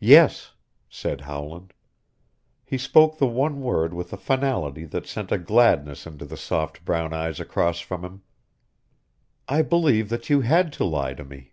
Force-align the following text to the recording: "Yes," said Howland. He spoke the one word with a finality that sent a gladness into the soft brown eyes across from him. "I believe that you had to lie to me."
"Yes," 0.00 0.54
said 0.88 1.20
Howland. 1.20 1.74
He 2.64 2.76
spoke 2.76 3.18
the 3.18 3.26
one 3.28 3.60
word 3.60 3.94
with 3.94 4.12
a 4.12 4.16
finality 4.16 4.84
that 4.86 5.06
sent 5.06 5.30
a 5.30 5.38
gladness 5.38 6.08
into 6.08 6.24
the 6.24 6.36
soft 6.36 6.84
brown 6.84 7.12
eyes 7.12 7.38
across 7.38 7.78
from 7.78 8.04
him. 8.04 8.22
"I 9.46 9.62
believe 9.62 10.08
that 10.08 10.28
you 10.28 10.40
had 10.40 10.72
to 10.72 10.84
lie 10.84 11.14
to 11.14 11.24
me." 11.24 11.52